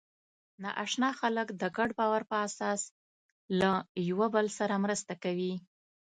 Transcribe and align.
ناآشنا 0.63 1.09
خلک 1.19 1.47
د 1.61 1.63
ګډ 1.77 1.89
باور 1.99 2.21
په 2.31 2.35
اساس 2.47 2.81
له 3.59 3.71
یوه 4.09 4.27
بل 4.35 4.47
سره 4.57 4.75
مرسته 4.85 5.13
کوي. 5.23 5.53